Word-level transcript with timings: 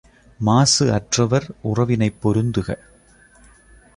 மாசு 0.39 0.93
அற்றவர் 0.93 1.45
உறவினைப் 1.61 2.17
பொருந்துக. 2.21 2.77